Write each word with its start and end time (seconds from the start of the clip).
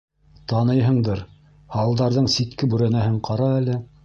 Таныйһыңдыр, 0.53 1.21
һалдарҙың 1.77 2.31
ситке 2.37 2.71
бүрәнәһен 2.73 3.23
ҡара 3.31 3.53
әле... 3.61 3.79